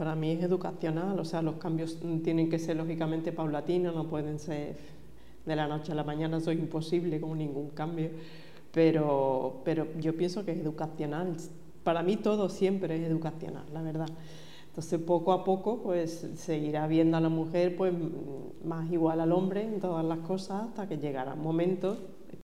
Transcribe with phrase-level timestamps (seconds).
[0.00, 4.08] para mí es educacional, o sea, los cambios mm, tienen que ser lógicamente paulatinos, no
[4.08, 4.74] pueden ser
[5.44, 8.08] de la noche a la mañana, eso es imposible con ningún cambio,
[8.72, 11.36] pero, pero yo pienso que es educacional.
[11.84, 14.08] Para mí todo siempre es educacional, la verdad.
[14.68, 19.32] Entonces poco a poco pues seguirá viendo a la mujer pues mm, más igual al
[19.32, 21.98] hombre en todas las cosas hasta que llegará un momento